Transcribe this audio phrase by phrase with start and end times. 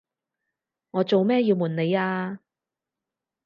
[0.89, 2.39] 我做咩要暪你呀？